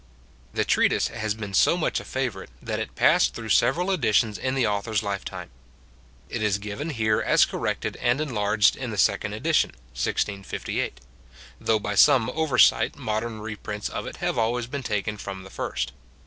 The 0.51 0.65
treatise 0.65 1.09
has 1.09 1.35
been 1.35 1.53
so 1.53 1.77
much 1.77 1.99
a 1.99 2.03
favourite, 2.03 2.49
that 2.59 2.79
it 2.79 2.95
passed 2.95 3.35
through 3.35 3.49
several 3.49 3.91
editions 3.91 4.39
in 4.39 4.55
the 4.55 4.65
author's 4.65 5.03
lifetime. 5.03 5.51
It 6.27 6.41
is 6.41 6.57
given 6.57 6.89
here 6.89 7.21
as 7.21 7.45
corrected 7.45 7.97
and 7.97 8.19
enlarged 8.19 8.75
in 8.75 8.89
the 8.89 8.97
second 8.97 9.33
edition 9.33 9.73
(1658), 9.93 11.01
though 11.59 11.77
by 11.77 11.93
some 11.93 12.31
oversight 12.31 12.95
modern 12.95 13.41
reprints 13.41 13.89
of 13.89 14.07
it 14.07 14.15
have 14.17 14.33
been 14.33 14.43
always 14.43 14.65
taken 14.67 15.17
from 15.17 15.43
the 15.43 15.51
first. 15.51 15.91